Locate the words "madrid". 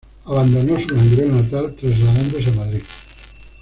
2.53-2.81